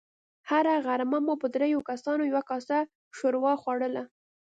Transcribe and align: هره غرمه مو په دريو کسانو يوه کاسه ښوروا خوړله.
هره 0.49 0.73
غرمه 0.85 1.19
مو 1.25 1.33
په 1.41 1.47
دريو 1.55 1.79
کسانو 1.89 2.23
يوه 2.31 2.43
کاسه 2.49 2.77
ښوروا 3.15 3.53
خوړله. 3.61 4.03